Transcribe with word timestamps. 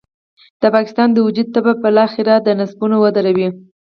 د 0.61 0.63
پاکستان 0.75 1.07
د 1.13 1.17
وجود 1.27 1.47
تبه 1.55 1.71
به 1.75 1.81
بالاخره 1.83 2.33
نبضونه 2.59 2.95
ودروي. 2.99 3.47